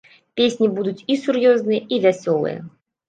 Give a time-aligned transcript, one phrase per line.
[0.39, 2.59] Песні будуць і сур'ёзныя, і вясёлыя.